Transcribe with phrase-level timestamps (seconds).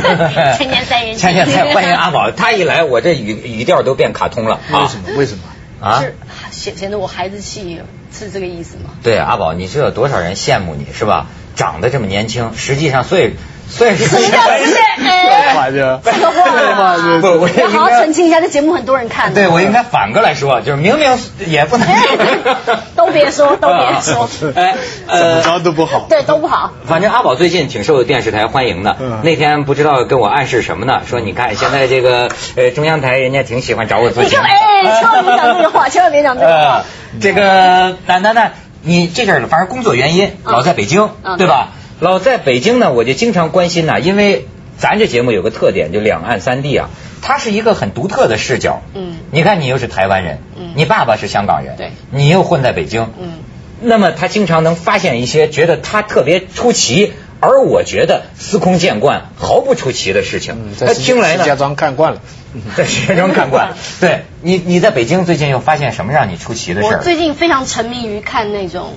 [0.58, 1.46] 锵锵三人行，你们好。
[1.46, 5.18] 锵锵三人行，锵锵三欢迎阿宝， 他一来我这语语调都变卡通了啊为什么？
[5.18, 5.42] 为什么？
[5.80, 6.00] 啊！
[6.00, 6.14] 是
[6.50, 7.80] 显显得我孩子气，
[8.12, 8.90] 是这个意思吗？
[9.02, 11.26] 对阿宝，你知道多少人羡慕你是吧？
[11.56, 13.34] 长得这么年轻，实际上岁
[13.68, 14.76] 岁数什么叫不是？
[15.04, 19.34] 哎，话就这个话，不，我要好好澄清一下，这节目很多人看的。
[19.34, 21.88] 对我应该反过来说，就是明明也不能
[22.96, 24.76] 都别说都别说哎，
[25.08, 26.06] 怎么着都不好。
[26.08, 26.70] 对，都不好。
[26.86, 28.96] 反正阿宝最近挺受电视台欢迎的。
[29.00, 31.00] 嗯那天不知道跟我暗示什么呢？
[31.08, 34.44] 说你看现在这个呃中央台人家挺喜欢找我做节目。
[34.44, 36.84] 哎，千万别讲这个话， 千万别讲这个话呃。
[37.20, 38.50] 这个楠楠呢，
[38.82, 41.68] 你这阵儿反正工作原因嗯老在北京，嗯对吧？
[42.00, 46.90] 老在北京呢，我就经常关心呐，因为咱这节目有个特点，就两岸三地啊，
[47.22, 48.82] 它是一个很独特的视角。
[48.94, 53.32] 嗯你看你又是台湾人，嗯你爸爸是香港人，对你又混在北京，嗯
[53.80, 60.54] 那么他经常能发现一些觉得他特别出奇，而我觉得司空见惯、毫不出奇的事情。
[60.68, 62.20] 嗯，他听来呢石家，庄看惯了。
[62.76, 63.74] 在石家庄看惯。
[64.00, 66.98] 对你，你在北京最近又发现什么让你出奇的事儿？
[66.98, 68.94] 我最近非常沉迷于看那种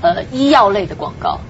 [0.00, 1.40] 呃医药类的广告。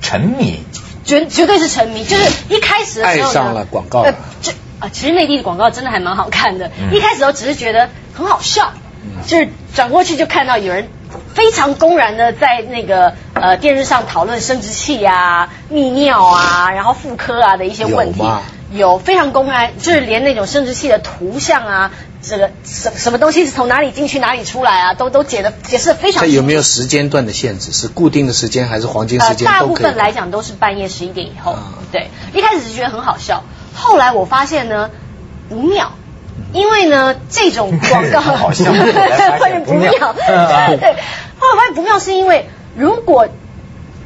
[0.00, 0.64] 沉迷。
[1.04, 4.00] 绝绝对是沉迷，就是一开始的时候上了广告。
[4.00, 6.70] 呃，就啊，其实内地的广告真的还蛮好看的。
[6.80, 6.96] 嗯。
[6.96, 8.72] 一开始我只是觉得很好笑，
[9.26, 10.88] 就是转过去就看到有人
[11.34, 18.22] 非常公然的在那个呃电视上讨论生殖器啊、泌尿啊，然后妇科啊的一些问题。
[18.72, 21.92] 有非常公然，就是连那种生殖器的图像啊，
[22.28, 26.26] 这个什什么东西是从哪里进去哪里出来啊，都都解的解释的非常清楚。
[26.26, 27.72] 这有没有时间段的限制？
[27.72, 29.74] 是固定的时间还是黄金时间呃、大部？
[29.74, 31.52] 分来讲都是半夜十一点以后。
[31.52, 34.90] 啊对，一开始是觉得很好笑，后来我发现呢
[35.48, 35.92] 不妙。
[36.52, 40.96] 因为呢，这种广告很 好笑后来发现不妙嗯啊对，
[41.38, 43.28] 后来发现不妙是因为如果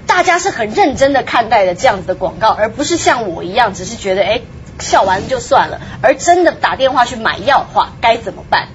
[0.06, 4.42] 大家是很认真的看待的这样子的广告，而不是像我一样只是觉得哎
[4.80, 8.68] 笑完就算了，而真的打电话去买药的话该怎么办？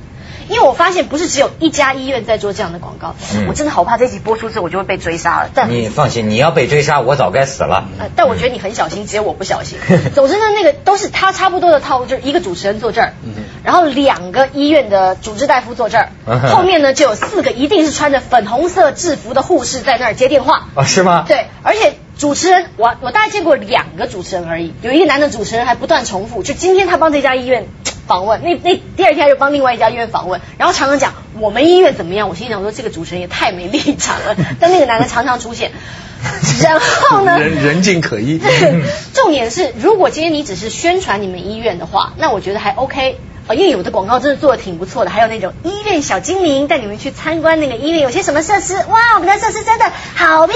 [0.50, 5.50] 因为我发现不是只有一家医院在做这样的广告，嗯我真的好怕这集播出之后我就会被追杀了。
[5.54, 7.86] 但你放心，你要被追杀，我早该死了。
[7.98, 9.78] 呃，但我觉得你很小心，只有我不小心。
[10.14, 13.14] 总之呢，那个都是他差不多的套路，就是一个主持人坐这儿，
[13.64, 20.68] 然后两个医院的主治大夫坐这儿嗯，后面呢就有四个一定是穿着粉红色制服的护士在那儿接电话。
[20.76, 21.24] 哦，是吗？
[21.26, 21.94] 对，而且
[22.24, 27.68] 主持人，我我大概见过两个主持人而已，有一个男的主持人还不断重复，就今天他帮这家医院
[28.08, 35.72] 访问，那那第二天他就帮另外一家医院访问，然后常常讲我们医院怎么样，我心想说这个主持人也太没立场了， 但那个男的常常出现，
[36.64, 38.40] 然后呢，人人尽可依。
[39.14, 43.20] 重点是，如果今天你只是宣传你们医院的话，那我觉得还 OK。
[43.48, 50.56] 呃，因为有的广告真的做的挺不错的，还有那种医院小精灵带你们去参观那个医院有些什么设施，哇，我们的设施真的好漂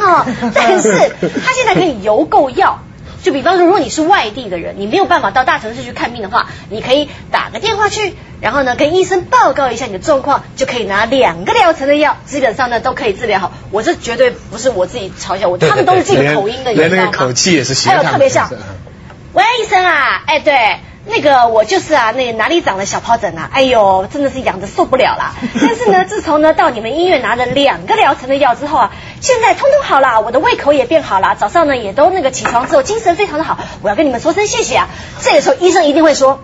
[0.00, 0.26] 亮哦。
[0.54, 0.90] 但是
[1.20, 2.80] 他现在可以邮购药，
[3.22, 13.52] 就比方说，如果你是外地的人，你没有办法到大城市去看病的话，你可以打个电话去，然后呢跟医生报告一下你的状况，就可以拿两个疗程的药，基本上呢都可以治疗好。
[13.70, 18.50] 我这绝对不是我自己嘲笑我，他们都是这连个口音的，连那个口气也是学还有特别像。
[19.32, 25.34] 喂，医生啊，哎，对，那个我就是啊，那哪里长了小疱疹啊，哎呦，真的是痒的受不了啦。
[25.60, 34.88] 但是呢，自从呢到你们医院拿了两个疗程的药之后啊，现在通通好了，我的胃口也变好了，早上呢也都那个起床之后精神非常的好，我要跟你们说声谢谢啊。
[35.20, 36.40] 这个时候医生一定会说。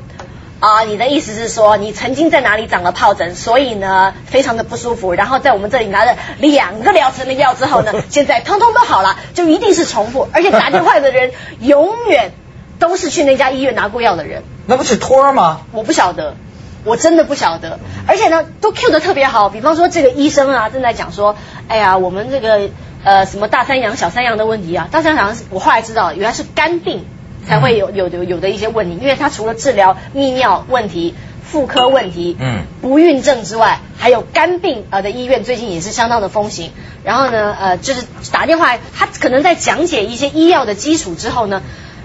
[0.60, 12.32] 啊，你的意思是说你曾经在哪里长了疱疹，所以呢非常的不舒服，然后在我们这里拿了两个疗程的药之后呢， 现在通通都好了，就一定是重复，而且打电话的人永远
[12.80, 15.60] 都是去那家医院拿过药的人，那不是托儿吗？
[15.70, 16.34] 我不晓得。
[16.82, 19.50] 我真的不晓得，而且呢，都 Q 的特别好。
[19.50, 21.36] 比方说，这个医生啊，正在讲说，
[21.68, 22.70] 哎呀，我们这个
[23.04, 27.04] 呃什么大三阳、小三阳的问题啊，大三阳我后来知道，原来是肝病
[27.46, 36.72] 才会有有有有的一些问题，因为它除了治疗泌尿问题、妇科问题、嗯不孕症之外，还有肝病呃的医院最近也是相当的风行。
[37.04, 41.60] 然后呢，呃，就是打电话，他可能在讲解一些医药的基础之后呢。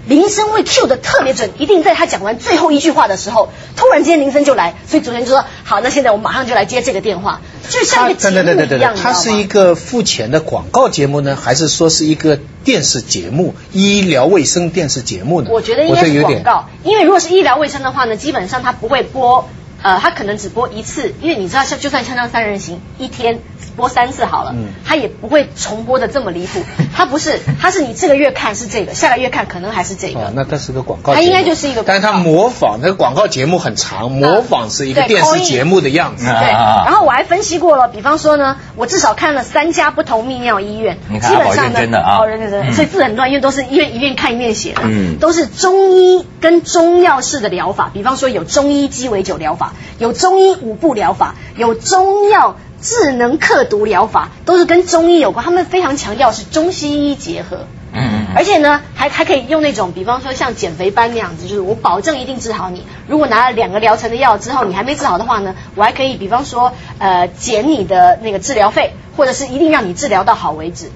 [0.07, 15.49] 铃声会 Q 的特别准，一定在他讲完最后一句话的时候，突然间铃声就来，所以主持人就说：“好，那现在我马上就来接这个电话。”就像一个节目对对对对对一样，对，它是一个付钱的广告节目呢，还是说是一个电视节目、医疗卫生电视节目呢？
[15.51, 19.49] 我觉得应该是广告，因为如果是医疗卫生的话呢，基本上他不会播，
[19.81, 23.39] 呃，它可能只播一次，因为你知道，像就算《锵锵三人行》，一天
[23.75, 24.67] 播三次好了，嗯。
[24.85, 26.63] 它也不会重播的这么离谱。
[26.95, 30.31] 它不是，它是你这个月看是这个，下个月看可能还是这哦个，。
[30.35, 31.91] 那它是个广告节目，它应该就是一个广告。
[31.93, 36.27] 但是它模仿那个广告节目很长，模仿是一个电视节目的样子。
[36.27, 36.39] 啊。
[36.39, 42.17] 对，然后我还分析过了，比方说呢，我至少看了三家不同泌尿医院，你看基本上呢，认真的啊。
[42.21, 42.73] 哦认真的，嗯。
[42.73, 45.17] 所以字很乱，因为都是医院一面看一面写的，嗯。
[45.19, 52.55] 都是中医跟中药式的疗法，比方说有中医鸡尾酒疗法，有中医五步疗法，有中药。
[52.85, 57.65] 智能刻毒疗法都是跟中医有关，他们非常强调是中西医结合。
[57.97, 62.83] 嗯嗯而且呢，还还可以用那种，比方说像减肥班那样子，就是我保证一定治好你。
[63.07, 70.91] 如果拿了两个疗程的药之后，你还没治好的话呢，我还可以，比方说，呃，减你的那个治疗费，或者是一定让你治疗到好为止。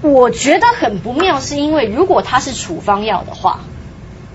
[0.00, 3.60] 我觉得很不妙，是因为如果它是处方药的话，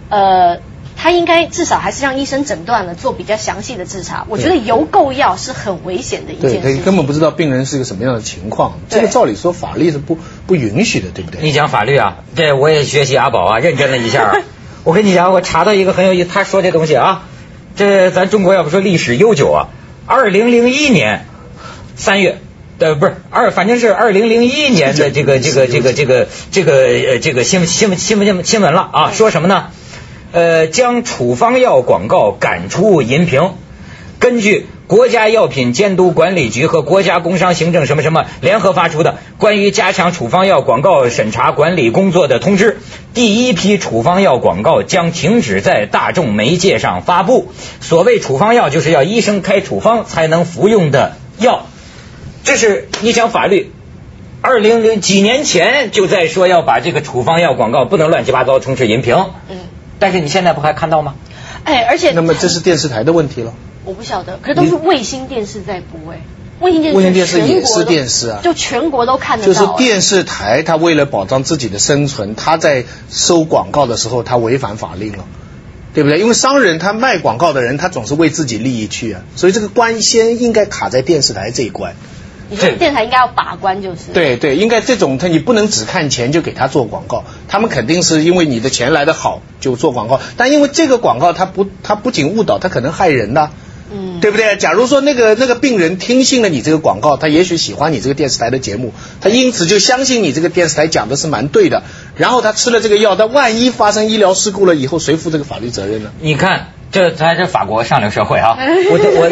[0.10, 0.60] 呃，
[1.02, 4.28] 它应该至少还是让医生诊断了，做比较详细的治查。
[4.30, 6.78] 我觉得邮购药是很危险的一对，件事情。
[6.78, 11.42] 他根本不知道病人是一个什么样的情况，这个照理说法律是不不允许的，对不对？
[11.42, 14.34] 你讲法律啊，对我也学习阿宝啊，认真了一下啊。
[14.86, 17.24] 我跟你讲，我查到一个很有意思，他说这东西啊，
[17.76, 19.70] 这咱中国要不说历史悠久啊，
[20.06, 21.26] 二零零一年
[21.96, 22.38] 三月。
[22.78, 29.68] 呃，不是二，反正是二零零一年的这个这个这个这个这个呃这个新闻新闻新闻新闻新闻了啊，说什么呢？
[30.32, 33.52] 呃，将处方药广告赶出银屏。
[34.20, 42.78] 根据国家药品监督管理局和国家工商行政什么什么联合发出的关于加强处方药广告审查管理工作的通知，
[43.16, 47.52] 第一批处方药广告将停止在大众媒介上发布。
[47.80, 51.66] 所谓处方药，就是要医生开处方才能服用的药。
[52.44, 53.72] 这是你讲法律，
[54.42, 59.16] 二零零几年前就在说要把这个处方药广告不能乱七八糟充斥银屏。
[59.50, 59.58] 嗯，
[60.02, 61.14] 但是你现在不还看到吗？
[61.64, 63.54] 哎，而且那么这是电视台的问题了。
[63.86, 66.22] 我不晓得，可是都是卫星电视在播哎，
[66.60, 69.60] 卫星电视卫星电视也是电视啊就全国都看得就到。
[69.60, 75.26] 就是电视台，它为了保障自己的生存，它在收广告的时候，它违反法令了，
[75.94, 76.20] 对不对？
[76.20, 81.96] 因为商人他卖广告的人，他总是为自己利益去啊，所以这个官先应该卡在电视台这一关。
[82.52, 84.12] 你说电台应该要把关就是。
[84.14, 93.50] 对对，应该这种他你不能只看钱就给他做广告，他们肯定是因为你的钱来的好就做广告，但因为这个广告它不它不仅误导，它可能害人的。
[93.94, 94.56] 嗯，对不对？
[94.56, 101.84] 假如说那个那个病人听信了你这个广告，他也许喜欢你这个电视台的节目，他因此就相信你这个电视台讲的是蛮对的，
[102.16, 106.12] 然后他吃了这个药，但万一发生医疗事故了以后，谁负这个法律责任呢？
[106.22, 108.58] 你看，这咱这法国上流社会啊，
[108.92, 109.30] 我我我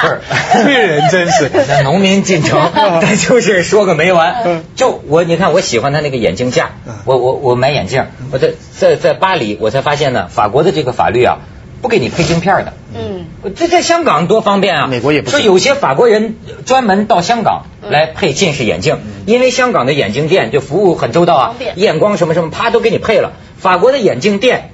[0.00, 0.20] 不是。
[0.52, 4.62] 这人真是那农民进城，他就是说个没完。
[4.76, 11.38] 就我你看，我喜欢他那个眼镜架嗯，我我我买眼镜，我在在在巴黎，我才发现呢，法国的这个法律啊，
[11.82, 12.72] 不给你配镜片的。
[12.96, 13.26] 嗯，
[13.56, 14.86] 这在香港多方便啊！
[14.86, 21.76] 美国也不说有些法国人专门到香港来配近视眼镜，因为香港的眼镜店就服务很周到啊方，便。
[21.76, 23.32] 验光什么什么，啪都给你配了。
[23.58, 24.70] 法国的眼镜店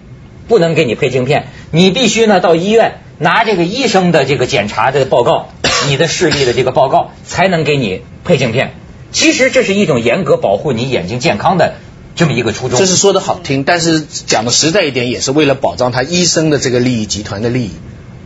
[0.50, 5.48] 不能给你配镜片，你必须呢到医院拿这个医生的这个检查的报告，
[5.88, 8.74] 你的视力的这个报告，才能给你配镜片。
[9.12, 11.74] 其实这是一种严格保护你眼睛健康的
[12.16, 12.78] 这么一个初衷。
[12.80, 17.70] 这是说的好听，但是讲的实在一点，也是为了保障他医生的这个利益集团的利益。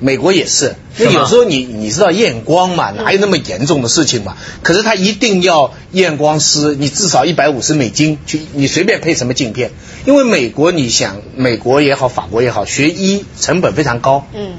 [0.04, 4.36] 美国也是，那有时候你你知道验光嘛，哪有那么严重的事情嘛？
[4.62, 9.70] 可是他一定要验光师，你至少一百五十美金去，你随便配什么镜片，
[10.04, 14.26] 因为美国你想，美国也好，法国也好，学医成本非常高。
[14.34, 14.50] 嗯，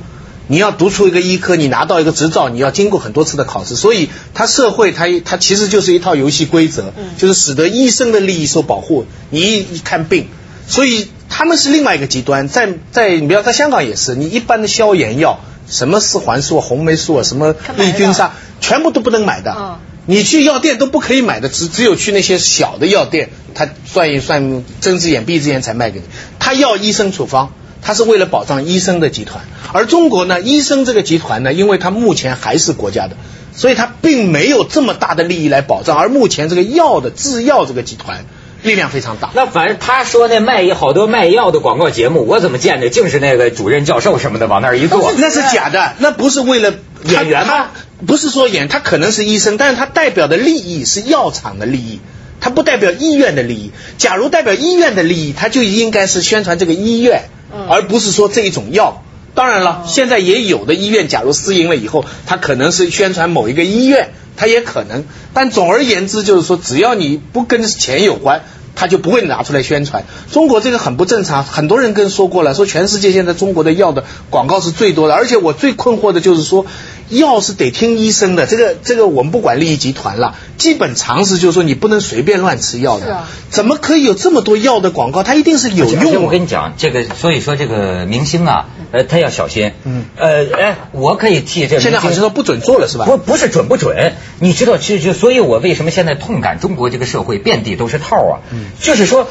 [0.47, 9.05] 你要读出一个医科，你拿到一个执照，你要经过很多次的考试，所以它社会它它其实就是一套游戏规则，嗯就是使得医生的利益受保护。
[9.29, 10.27] 你一一看病，
[10.67, 18.31] 所以他们是另外一个极端，在在你不要在香港也是，你一般的消炎药，什么四环素、红霉素啊，什么利菌沙，
[18.62, 19.55] 全部都不能买的。
[19.57, 26.05] 嗯你去药店都不可以买的，只只有去那些小的药店，他算一算睁只眼闭只眼才卖给你。
[26.38, 29.45] 他要医生处方，他是为了保障医生的集团。
[29.74, 33.17] 而中国呢，医生这个集团呢，因为它目前还是国家的，
[33.51, 35.98] 所以它并没有这么大的利益来保障。
[35.98, 38.25] 而目前这个药的制药这个集团
[38.65, 39.29] 力量非常大。
[39.34, 47.67] 那反正他说那卖好多卖药的广告节目，我怎么见的净是那个主任教授什么的往那儿一坐，那是假的，那不是为了演员吗
[48.05, 52.01] 不是说演，他可能是医生，但是他代表的利益是药厂的利益，
[52.41, 53.72] 他不代表医院的利益。
[53.98, 59.01] 假如代表医院的利益，他就应该是宣传这个医院，嗯而不是说这一种药。
[59.34, 65.03] 当然了，现在也有的医院，假如私营了以后，他可能是宣传某一个医院，他也可能。
[65.34, 68.43] 但总而言之，就是说，只要你不跟钱有关，
[68.75, 70.05] 他就不会拿出来宣传。
[70.32, 76.65] 中国这个很不正常，很多人跟说过了，说全世界现在中国的药的广告是最多的，而且我最困惑的就是说，
[77.09, 83.05] 药是得听医生的，这个这个我们不管利益集团了，基本常识就是说你不能随便乱吃药的。
[83.05, 85.24] 是啊怎么可以有这么多药的广告？
[85.24, 86.19] 它一定是有用的。
[86.19, 89.71] 我跟你讲，这个所以说这个明星啊，呃，他要小心。
[89.85, 93.05] 嗯呃，哎，我可以替这个现在好像说不准做了是吧？
[93.05, 98.33] 不不是准不准，你知道，其实就所以，我为什么现在痛感中国这个社会遍地都是套啊？
[98.51, 99.27] 嗯就是说，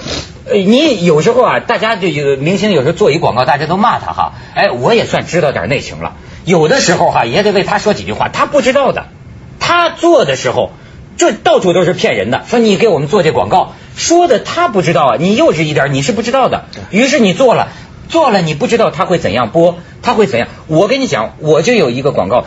[0.47, 6.14] 呃，你有时候啊，大家就有明星有时候做一广告，大家都骂他哈，哎，我也算知道点内情了。
[6.45, 9.07] 有的时候哈，也得为他说几句话，他不知道的，
[9.61, 10.71] 他做的时候。
[11.17, 16.65] 这到处都是骗人的，说你给我们做这广告，说的他不知道啊，你幼稚一点，你是不知道的。
[16.91, 17.69] 于是你做了，
[18.09, 20.49] 做了你不知道他会怎样播，他会怎样。
[20.67, 22.47] 我跟你讲，我就有一个广告，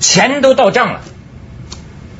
[0.00, 1.00] 钱都到账了。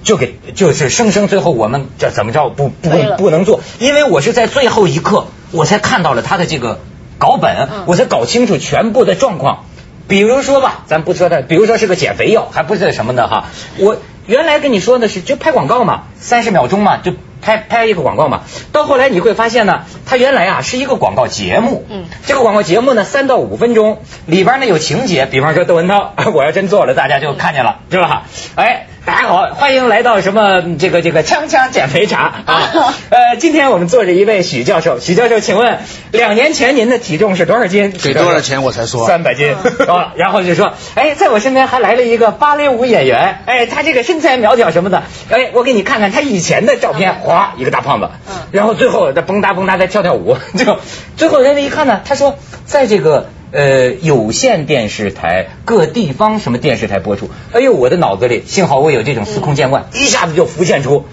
[0.03, 2.89] 就给就是生生最后我们这怎么着不不
[3.19, 6.81] 不能做，因为我是在最后一刻我才看到了他的这个
[7.19, 9.67] 稿本，嗯我才搞清楚全部的状况。
[10.09, 13.45] 比如说吧，咱不说它，比如说是个减肥药，还不是什么的哈。
[13.79, 18.43] 我原来跟你说的是就拍广告嘛，三十秒钟嘛，就拍拍一个广告嘛。
[18.73, 28.25] 到后来你会发现呢，它原来啊是一个广告节目，嗯这个广告节目呢三到五分钟，里边呢有情节，比方说窦文涛， 我要真做了，大家就看见了，是吧？
[28.55, 32.61] 哎，大家好，欢迎来到什么嗯这个这个锵锵减肥茶啊。
[33.09, 35.79] 呃，今天我们坐着一位许教授，许教授，请问
[36.13, 37.91] 两年前您的体重是多少斤？
[37.91, 40.13] 给多少钱我才说三百斤啊。
[40.15, 50.81] 然后就说，哎，在我身边还来了一个芭蕾舞演员，哎，他这个身材苗条什么的，哎，我给你看看他以前的照片，哗，一个大胖子嗯，然后最后他蹦跶蹦跶在跳跳舞， 就
[51.17, 52.37] 最后人家一看呢，他说
[52.67, 53.31] 在这个。
[53.51, 57.31] 呃，有线电视台、各地方什么电视台播出？
[57.53, 61.05] 哎呦，我的脑子里幸好我有这种司空见惯，一下子就浮现出，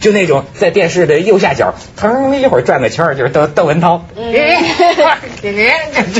[0.00, 4.42] 就那种在电视的右下角，腾一会儿转个圈儿，就是窦窦文涛，嗯这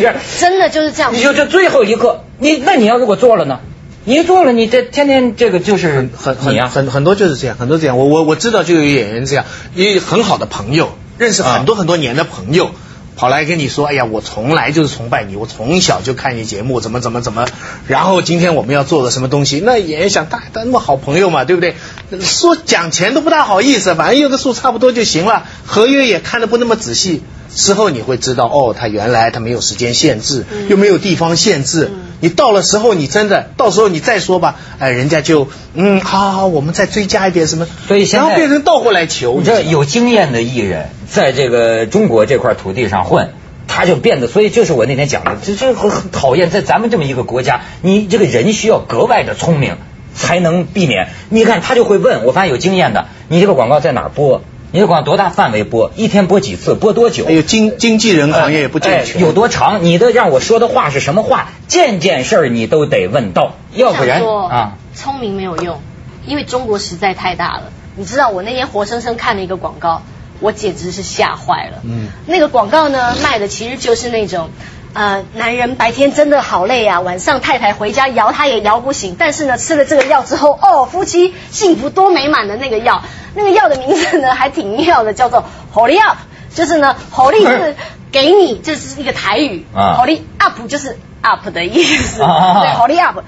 [0.02, 1.20] 样， 真的就是这样你。
[1.20, 3.60] 就这最后一刻，你那你要如果做了呢？
[4.04, 7.98] 你一做了，你这天天这个就是很你呀、很很很多就是这样，很多这样。
[7.98, 9.44] 我我我知道就有演员这样，
[9.74, 12.70] 也有很好的朋友，认识很多很多年的朋友。
[13.16, 17.46] 跑来跟你说，哎呀，我从来就是崇拜你，我从小就看你节目，怎么怎么怎么，
[17.88, 21.74] 然后今天我们要做个什么东西，那演员想，大家那么好朋友嘛，对不对？
[22.20, 27.22] 说讲钱都不大好意思，反正有个数差不多就行了，合约也看的不那么仔细。
[27.54, 31.90] 之后你会知道，哦，他原来他没有时间限制，嗯又没有地方限制。
[31.90, 43.30] 嗯你到了时候，你真的到时候你再说吧，哎，人家就嗯，好好好，我们再追加一点什么，所以现在然后变成倒过来求，你这有经验的艺人，在这个中国这块土地上混，
[43.68, 49.76] 他就变得，所以就是我那天讲的，这这很很讨厌，在咱们这么一个国家，你这个人需要格外的聪明，
[50.14, 51.08] 才能避免。
[51.28, 54.42] 你看他就会问，我发现有经验的，你这个广告在哪儿播？
[54.72, 55.90] 你这广告多大范围播？
[55.96, 56.74] 一天播几次？
[56.74, 57.24] 播多久？
[57.24, 59.84] 还有经经纪人行业也不健全，哎有多长？
[59.84, 61.48] 你的让我说的话是什么话？
[61.68, 65.80] 件件事儿你都得问到，要不然说啊，聪明没有用，
[66.26, 67.72] 因为中国实在太大了。
[67.96, 70.02] 你知道我那天活生生看了一个广告，
[70.40, 71.78] 我简直是吓坏了。
[71.84, 74.50] 嗯那个广告呢卖的其实就是那种。
[74.96, 83.02] 呃，男人白天真的好累啊，晚上太太回家摇他也摇不醒，但是呢，吃了这个药之后，哦，夫妻幸福多美满的那个药，
[83.36, 86.16] 那个药的名字呢还挺妙的，叫做 Holy Up，
[86.54, 87.76] 就是呢，Holy 是
[88.10, 93.18] 给你，这是一个台语啊，Holy Up 就是 up 的意思，啊啊啊对，Holy Up。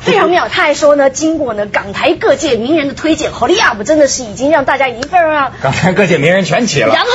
[0.00, 5.52] 非常妙，他还说呢，经过呢港台各界名人的推荐，Holy Up 真的是已经让大家已经非常让。
[5.62, 6.94] 刚才各界名人全齐了。
[6.94, 7.10] 然后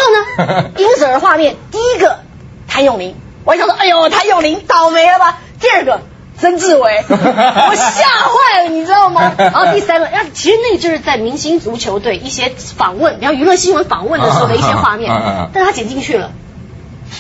[0.46, 2.19] 呢，因此而画面，第一个
[2.67, 5.39] 谭咏麟，我还想说，哎呦，谭咏麟倒霉了吧？
[5.60, 6.01] 第二个
[6.38, 9.34] 曾志伟， 我吓坏了，你知道吗？
[9.38, 15.13] 然后第三个，然后其实那就是在明星足球队一些访问，然后娱乐新闻访问的时候的一些画面
[15.53, 16.31] 但他剪进去了，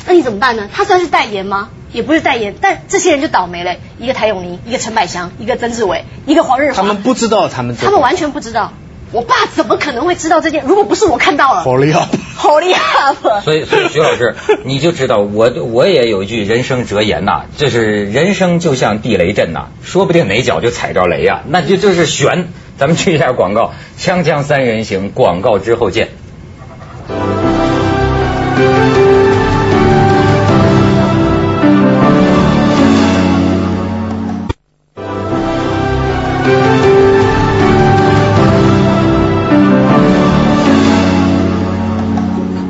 [0.05, 0.69] 那你怎么办呢？
[0.73, 1.69] 他算是代言吗？
[1.91, 8.73] 也不是代言，但这些人就倒霉了，一个谭咏麟，一个陈百祥，一个曾志伟，一个黄日华，他们不知道他们他们完全不知道。
[9.11, 10.63] 我爸怎么可能会知道这件？
[10.65, 12.07] 如果不是我看到了，好厉害。
[12.35, 13.41] 好厉害了。
[13.41, 22.47] 所以，所以徐老师， 你就知道我我也有一句人生哲言呐，就是人生就像地雷阵呐，说不定哪脚就踩着雷呀、那就就是悬。
[22.77, 26.07] 咱们去一下广告，锵锵三人行，广告之后见。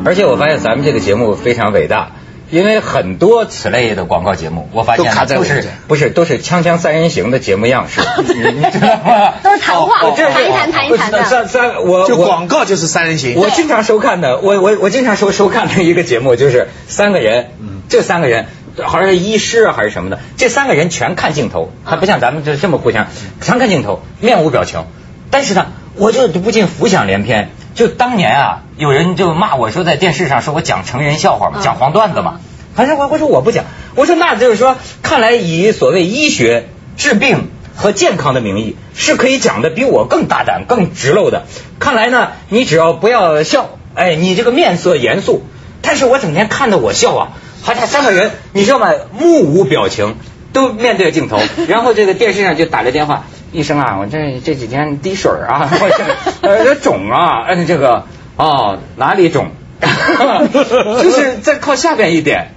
[0.10, 2.14] 而且我发现咱们这个节目非常伟大，
[2.50, 9.34] 因为很多此类的广告节目，我发现都卡在都是不是都是锵锵三人行的节目样式，你 你知道吗？
[9.44, 13.36] 都是谈话谈一谈谈一谈的三三我就我广告就是三人行。
[13.36, 17.52] 我经常收看的，我我我经常收收看的一个节目就是三个人，
[17.88, 18.48] 这三个人
[18.82, 23.06] 好像是医师啊还是什么的，这三个人全看镜头，还不像咱们这这么互相，
[23.42, 24.86] 全看镜头，面无表情。
[25.30, 32.42] 但是呢，我就不禁浮想联翩，就当年啊，有人就骂我说在电视上说我讲成人笑话嘛，嗯讲黄段子嘛。
[32.76, 33.64] 反正我我说我不讲，
[33.96, 36.68] 我说那就是说，看来以所谓医学
[36.98, 41.46] 治病和健康的名义，是可以讲的比我更大胆、更直露的。
[41.80, 45.44] 看来呢，你只要不要笑，哎，你这个面色严肃。
[45.82, 47.28] 但是我整天看着我笑啊，
[47.62, 48.92] 好像三个人，你知道吗？
[49.18, 50.18] 目无表情，
[50.52, 59.52] 都面对着镜头，然后这个电视上就打着电话，医生啊，我这这几天滴水啊， 我这呃这肿啊，嗯这个哦哪里肿，
[59.82, 62.52] 就是再靠下边一点。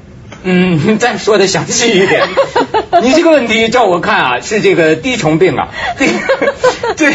[0.44, 2.22] 嗯，再说的详细一点。
[3.02, 5.68] 你这个问题照我看啊，是这个滴虫病啊。
[6.96, 7.12] 这个，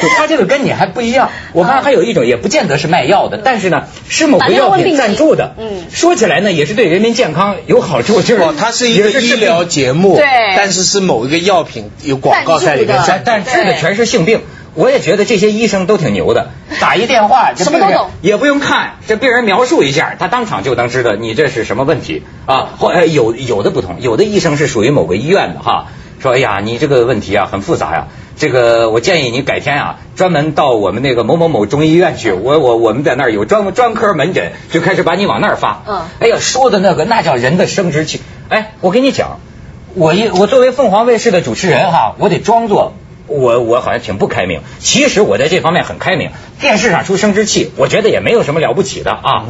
[0.00, 1.30] 这他这个跟你还不一样。
[1.52, 5.54] 我看还有一种，也不见得是卖药的，但是呢，是某个药品赞助的。
[5.58, 10.24] 嗯说起来呢，也是对人民健康有好处，就是哦，它是一个医疗节目，对
[10.56, 14.40] 但是是某一个药品有广告在里面但治的全是性病。
[14.74, 16.50] 我也觉得这些医生都挺牛的，
[16.80, 22.68] 打一电话，这病人什么都懂也不用看，这病人描述一下，他当场就能知道你这是什么问题啊。
[22.78, 25.86] 或呃有有的不同，有的医生是属于某个医院的哈，
[26.20, 35.82] 说哎呀你这个问题啊很复杂呀，这个我建议你改天啊专门到我们那个某某某中医院去，我我我们在那儿有专专科门诊，就开始把你往那儿发。
[35.86, 39.38] 嗯哎呀说的那个那叫人的生殖器，哎我跟你讲。
[39.94, 42.94] 我一我作为凤凰卫视的主持人哈，我得装作
[43.40, 46.30] 我我好像挺不开明，其实我在这方面很开明。
[46.60, 49.44] 电视上出生殖器，我觉得也没有什么了不起的啊。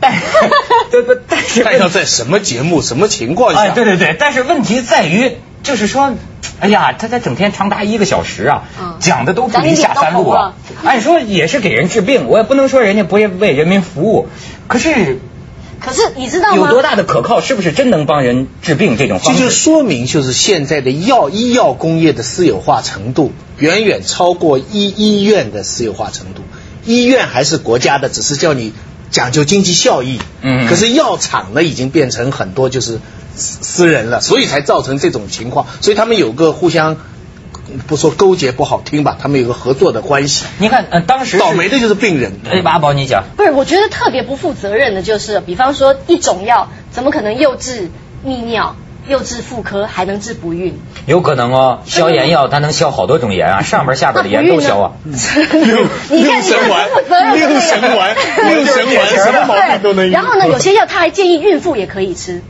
[0.00, 0.20] 但是，
[0.90, 3.60] 对对，但是看要在什么节目、什么情况下。
[3.60, 5.32] 哎，对对对，但是问题在于，
[5.62, 6.14] 就是说，
[6.60, 10.54] 哎呀，他他整天长达一个小时啊，嗯讲的都不离下三路啊。
[10.84, 14.28] 按说也是给人治病，我也不能说人家不为为人民服务，
[14.68, 15.18] 可是
[15.80, 16.56] 可是你知道吗？
[16.56, 17.40] 有多大的可靠？
[17.40, 18.96] 是不是真能帮人治病？
[18.96, 19.50] 这种这就方式？
[19.50, 26.42] 说明，就是现在的药医药工业的私有化程度远远超过医医院的私有化程度。
[26.84, 28.72] 医院还是国家的，只是叫你
[29.10, 30.18] 讲究经济效益。
[30.42, 33.00] 嗯可是药厂呢，已经变成很多就是
[33.36, 35.66] 私私人了，所以才造成这种情况。
[35.80, 36.96] 所以他们有个互相
[37.86, 40.46] 不说勾结不好听吧，他们有个合作的关系。
[40.58, 42.32] 你看，呃，当时倒霉的就是病人。
[42.50, 43.24] 哎，阿宝，你讲。
[43.36, 47.90] 不是，我觉得特别不负责任的就是，比方说一种药怎么可能又治
[48.24, 48.76] 泌尿，
[49.06, 50.78] 又治妇科，还能治不孕？
[51.06, 54.92] 有可能哦，消炎药它能消好多种炎啊， 上边下边的炎都消啊。
[55.04, 55.58] 你看，
[56.10, 56.48] 你看不
[56.94, 58.14] 负责任，六神丸，
[58.50, 60.10] 六神丸，什么毛病都能。
[60.10, 62.42] 然后呢，有些药他还建议孕妇也可以吃。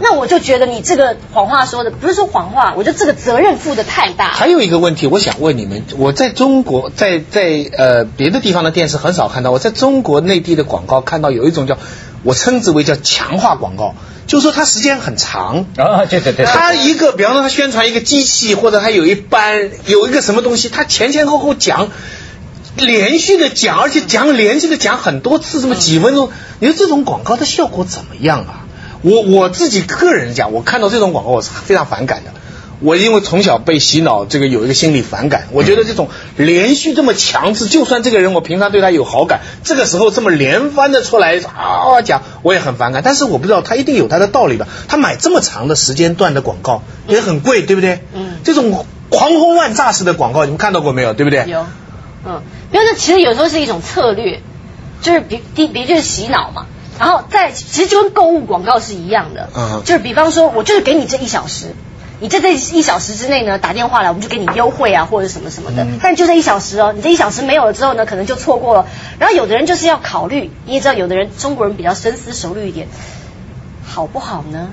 [0.00, 4.32] 那我就觉得你这个谎话说的不是说谎话，我觉得这个责任负的太大。
[4.32, 11.76] 还有一个问题，我想问你们，我在中国，在在呃别的地方的电视很少看到，我在中国内地的广告看到有一种叫，
[12.22, 13.94] 我称之为叫强化广告，
[14.26, 15.66] 就是说它时间很长。
[15.76, 21.88] 啊，对对对，它一个，比方说它宣传一个机器，或者它有一班有一个什么东西，它前前后后讲，
[22.76, 28.63] 连续的讲，而且讲连续的讲很多次，这么几分钟，你说这种广告的效果怎么样啊？
[29.04, 32.32] 我我自己个人讲，我看到这种广告我是非常反感的。
[32.80, 35.46] 我因为从小被洗脑，这个有一个心理反感。
[35.52, 43.02] 我觉得这种连续这么强制，就算这个人我平常对他有好感，这个时候这么连番的出来啊讲，我也很反感。
[43.04, 44.66] 但是我不知道他一定有他的道理吧？
[44.88, 48.00] 他买这么长的时间段的广告也很贵，对不对？
[48.14, 51.12] 嗯这种狂轰滥炸式的广告，你们看到过没有？
[51.12, 51.44] 对不对？
[51.46, 51.66] 有，
[52.24, 54.40] 嗯，因为这其实有时候是一种策略，
[55.02, 56.66] 就是比第比就是洗脑嘛。
[56.98, 59.82] 然后在其实就跟购物广告是一样的，嗯。
[59.84, 61.74] 就是比方说我就是给你这一小时，
[62.20, 65.98] 你在这一小时之内呢打电话来，我们就给你优惠啊或者什么什么的，嗯。
[66.02, 68.86] 但就这一小时哦，你这一小时没有了之后呢，可能就错过了。
[69.18, 72.88] 然后有的人就是要考虑，你也知道有的人中国人比较深思熟虑一点，
[73.86, 74.68] 好不好呢？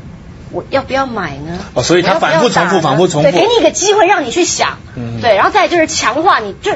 [0.53, 1.57] 我要不要买呢？
[1.75, 3.31] 哦所以他反复重复反复重复。
[3.31, 5.21] 对，给你一个机会让你去想，嗯。
[5.21, 6.73] 对，然后再就是强化你，就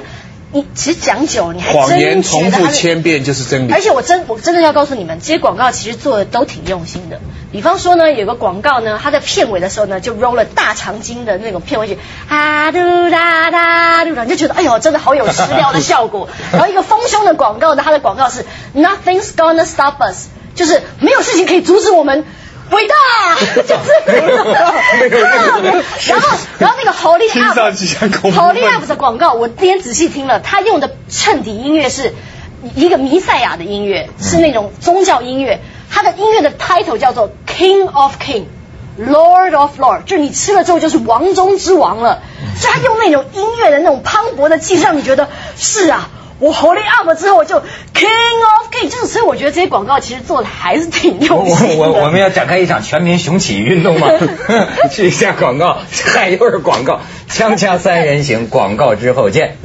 [0.56, 3.74] 你其实讲久了，你还谎真言重复千遍就是真理。
[3.74, 7.20] 而且我真我真的要告诉你们，这些广告其实做的都挺用心的。
[7.52, 12.80] 比方说呢，有个广告呢，它在片尾的时候呢，就 roll 了大长今的那种片尾曲，啊嘟
[13.12, 16.30] 哒哒嘟哒，你就觉得哎呦，真的好有食疗的效果。
[16.54, 22.24] 然后一个丰胸的广告呢，它的广告是 Nothing's gonna stop us，就是没有事情可以阻止我们。
[22.72, 22.96] 伟大，
[23.62, 23.84] 就是。
[26.12, 32.14] 然后，然后那个 Holy 听上去像恐 Up 怖 Holy Up 的广告，我今天仔细听了，他用的衬底音乐是
[32.76, 35.62] 一个弥赛亚的音乐，是那种宗教音乐。
[35.90, 38.46] 他的音乐的 title 叫做 King of King。
[38.98, 42.22] Lord of Lord，就是你吃了之后就是王中之王了，
[42.58, 54.10] 所以他用那种音乐的那种磅礴的气势，让你觉得是啊，我 Holy up 之后我就 King of King，就是所以我觉得这些广告其实做的还是挺用心我我我们要展开一场全民雄起运动吗？
[54.92, 55.78] 去一下广告，
[56.14, 59.58] 嗨，又是广告，锵锵三人行，广告之后见。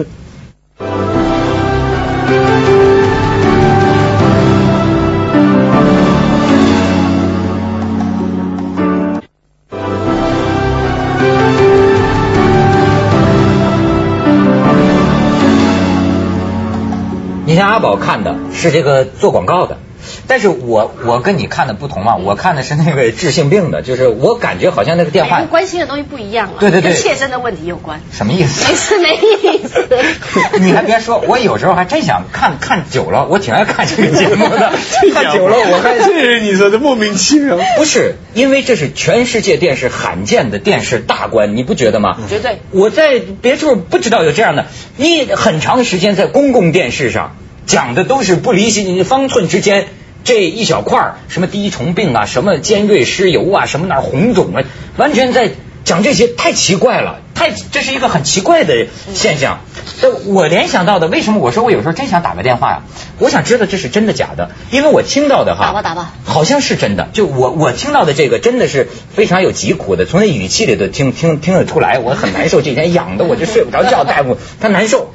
[17.80, 19.78] 宝看的是这个做广告的，
[20.26, 28.00] 但是我我跟你看的不同嘛，我看的是那个治性病的，就是我感觉好像那个电话关心的东西不一样了，对对对跟切身的问题有关。
[28.12, 28.68] 什么意思？
[28.68, 29.88] 没事没意思。
[30.60, 34.72] 你还别说，我有时候还真想看看久了，我挺爱看这个节目的。
[35.12, 37.58] 看久了，我还 这是你说的莫名其妙。
[37.76, 42.16] 不是，因为这是全世界电视罕见的电视大观，你不觉得吗？
[42.28, 42.60] 绝对。
[42.70, 44.66] 我在别处不知道有这样的，
[44.96, 49.88] 你很长时间在公共电视上讲的都是不离心方寸之间
[50.24, 54.62] 这一小块儿什么滴虫病啊，什么尖锐湿疣啊，什么哪儿红肿啊，
[54.96, 55.50] 完全在
[55.84, 59.60] 讲这些，太奇怪了，太这是一个很奇怪的现象。
[60.00, 62.82] 这我联想到的，为什么我说我有时候真想打个电话呀、
[63.18, 67.08] 我想知道这是真的假的，因为我听到的哈，打吧打吧好像是真的。
[67.14, 75.12] 就我我听到的这个真的是非常有疾苦的，从那语气里头听听听得出来，我很难受，这几天痒的我就睡不着觉，大夫他难受。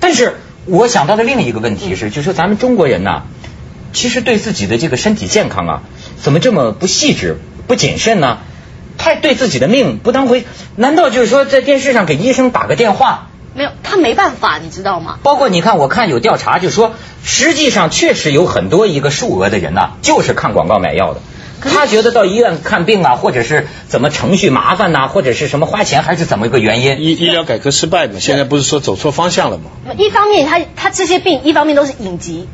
[0.00, 3.24] 但是我想到的另一个问题是，就是说咱们中国人呐、
[3.92, 5.82] 其实对自己的这个身体健康啊，
[6.22, 8.38] 怎么这么不细致、不谨慎呢？
[8.96, 10.44] 太对自己的命不当回，
[10.76, 13.28] 难道就是说在电视上给医生打个电话？
[13.52, 15.18] 没有，他没办法，你知道吗？
[15.24, 16.92] 包括你看，我看有调查就说，
[17.24, 21.20] 实际上确实有很多一个数额的人呐、就是看广告买药的。
[21.60, 27.00] 他觉得到医院看病啊，或者是怎么程序麻烦呐、或者是什么花钱，还是怎么一个原因？
[27.00, 29.70] 医医疗改革失败嘛，现在不是说走错方向了吗？
[29.98, 32.48] 一方面他他这些病，一方面都是隐疾。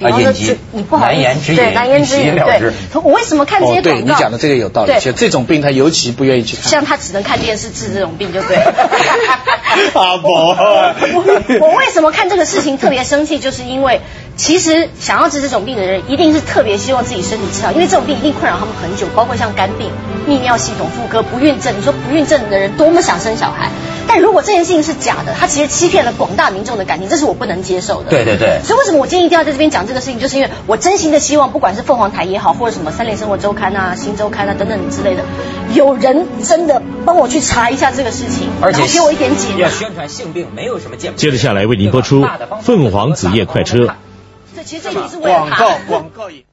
[0.00, 2.72] 啊隐疾就你不好难言之隐对难言之隐，对。
[2.94, 4.12] 我为什么看这些哦，对广告？
[4.14, 6.64] 你讲的这个有道理，对就这种病他尤其不愿意去看。
[6.64, 8.74] 像他只能看电视治这种病，就对了。
[9.94, 10.56] 阿宝
[11.14, 14.00] 我我为什么看这个事情特别生气，就是因为
[14.34, 19.90] 其实想要治这种病的人，一定是特别希望自己身体治好，因为这种病一定困扰他们很久，包括像肝病、
[20.26, 21.74] 泌尿系统、妇科、不孕症。
[21.78, 23.70] 你说不孕症的人多么想生小孩，
[24.08, 28.10] 但如果这件事情是假的，他其实欺骗了广大民众的感情，这是我不能接受的。
[28.10, 35.22] 对对对所以为什么我今天一定要在这边讲这个事情，就是因为我真心的希望，不管是凤凰台也好，或者什么三联生活周刊啊、新周刊啊等等之类的，
[35.74, 39.58] 有人真的帮我去查一下这个事情，而且然后给我一点解答。
[39.58, 42.26] 要宣传性病没有什么见不接着下来为您播出
[42.62, 43.94] 凤凰子夜快车
[44.62, 46.44] 其实这一题是为了广告广告也。